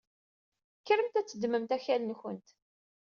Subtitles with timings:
[0.79, 2.47] Kkremt ad txedmemt akal-nkent!